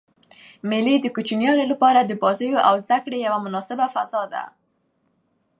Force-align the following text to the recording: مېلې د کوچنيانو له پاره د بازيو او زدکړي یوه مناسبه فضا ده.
مېلې 0.69 0.95
د 0.99 1.07
کوچنيانو 1.15 1.63
له 1.71 1.75
پاره 1.81 2.01
د 2.05 2.11
بازيو 2.23 2.63
او 2.67 2.73
زدکړي 2.87 3.17
یوه 3.27 3.39
مناسبه 3.45 3.85
فضا 3.95 4.21
ده. 4.33 4.43